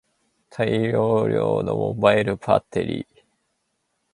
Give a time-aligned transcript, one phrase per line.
[0.49, 3.07] 大容量のモバイルバッテリー